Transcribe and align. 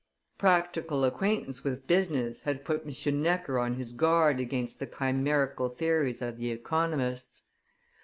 Practical 0.39 1.05
acquaintance 1.05 1.63
with 1.63 1.85
business 1.85 2.39
had 2.39 2.65
put 2.65 2.81
M. 2.87 3.21
Necker 3.21 3.59
on 3.59 3.75
his 3.75 3.93
guard 3.93 4.39
against 4.39 4.79
the 4.79 4.87
chimerical 4.87 5.69
theories 5.69 6.23
of 6.23 6.37
the 6.37 6.49
economists. 6.49 7.43